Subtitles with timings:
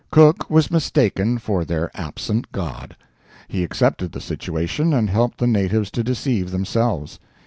[0.09, 2.95] Cook was mistaken for their absent god;
[3.47, 7.19] he accepted the situation and helped the natives to deceive themselves.